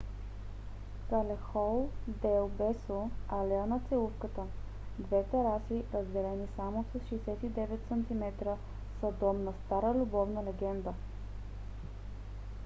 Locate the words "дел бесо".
2.23-2.97